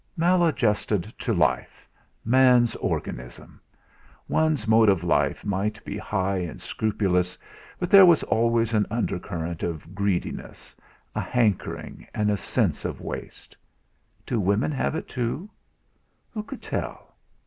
Maladjusted 0.17 1.03
to 1.19 1.31
life 1.31 1.87
man's 2.25 2.75
organism! 2.77 3.61
One's 4.27 4.67
mode 4.67 4.89
of 4.89 5.03
life 5.03 5.45
might 5.45 5.85
be 5.85 5.95
high 5.95 6.37
and 6.39 6.59
scrupulous, 6.59 7.37
but 7.77 7.91
there 7.91 8.07
was 8.07 8.23
always 8.23 8.73
an 8.73 8.87
undercurrent 8.89 9.61
of 9.61 9.93
greediness, 9.93 10.75
a 11.13 11.21
hankering, 11.21 12.07
and 12.15 12.35
sense 12.39 12.83
of 12.83 12.99
waste. 12.99 13.55
Did 14.25 14.37
women 14.39 14.71
have 14.71 14.95
it 14.95 15.07
too? 15.07 15.47
Who 16.31 16.41
could 16.41 16.63
tell? 16.63 17.13